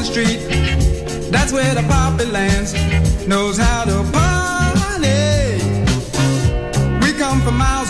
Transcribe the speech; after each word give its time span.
the 0.00 0.06
street. 0.06 0.40
That's 1.30 1.52
where 1.52 1.74
the 1.74 1.82
poppy 1.82 2.24
lands, 2.24 2.72
knows 3.26 3.58
how 3.58 3.84
to 3.84 4.02
party. 4.12 5.60
We 7.02 7.12
come 7.18 7.40
from 7.42 7.58
miles 7.58 7.89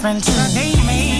difference 0.00 0.24
today 0.48 0.72
me. 0.86 1.19